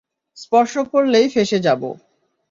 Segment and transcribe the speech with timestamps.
[0.37, 1.81] স্পর্শ করলেই ফেঁসে যাব।